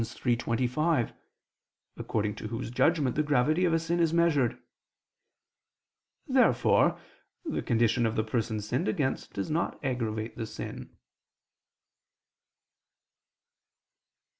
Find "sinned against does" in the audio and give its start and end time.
8.61-9.51